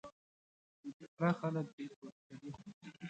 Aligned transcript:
جګړه 0.97 1.29
خلک 1.39 1.67
بې 1.75 1.85
کوره 1.97 2.11
کوي 2.27 2.49